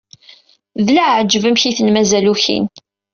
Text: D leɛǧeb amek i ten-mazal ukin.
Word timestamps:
D 0.85 0.87
leɛǧeb 0.95 1.43
amek 1.49 1.63
i 1.69 1.71
ten-mazal 1.77 2.25
ukin. 2.33 2.65